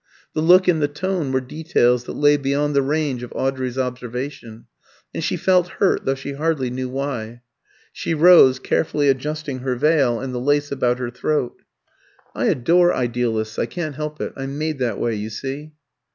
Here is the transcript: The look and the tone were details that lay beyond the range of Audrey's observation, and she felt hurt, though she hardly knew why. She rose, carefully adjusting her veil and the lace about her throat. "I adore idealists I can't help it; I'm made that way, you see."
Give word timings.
The 0.33 0.41
look 0.41 0.67
and 0.67 0.81
the 0.81 0.87
tone 0.87 1.31
were 1.31 1.39
details 1.41 2.05
that 2.05 2.13
lay 2.15 2.35
beyond 2.35 2.75
the 2.75 2.81
range 2.81 3.21
of 3.21 3.31
Audrey's 3.35 3.77
observation, 3.77 4.65
and 5.13 5.23
she 5.23 5.37
felt 5.37 5.67
hurt, 5.77 6.05
though 6.05 6.15
she 6.15 6.33
hardly 6.33 6.71
knew 6.71 6.89
why. 6.89 7.43
She 7.93 8.15
rose, 8.15 8.57
carefully 8.57 9.09
adjusting 9.09 9.59
her 9.59 9.75
veil 9.75 10.19
and 10.19 10.33
the 10.33 10.39
lace 10.41 10.71
about 10.71 10.97
her 10.97 11.11
throat. 11.11 11.61
"I 12.33 12.45
adore 12.45 12.91
idealists 12.91 13.59
I 13.59 13.67
can't 13.67 13.93
help 13.93 14.19
it; 14.19 14.33
I'm 14.35 14.57
made 14.57 14.79
that 14.79 14.99
way, 14.99 15.13
you 15.13 15.29
see." 15.29 15.73